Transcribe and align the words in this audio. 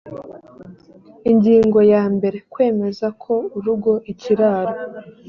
ingingo 1.31 1.79
yambere 1.91 2.37
kwemeza 2.51 3.07
ko 3.23 3.33
urugo 3.57 3.91
ikiraro 4.11 4.73